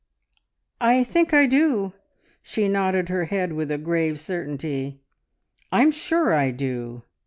"I 0.81 1.03
think 1.03 1.31
I 1.31 1.45
do." 1.45 1.93
She 2.41 2.67
nodded 2.67 3.09
her 3.09 3.25
head 3.25 3.53
with 3.53 3.69
a 3.69 3.77
grave 3.77 4.19
certainty. 4.19 5.03
"I'm 5.71 5.91
sure 5.91 6.33
I 6.33 6.49
do. 6.49 7.03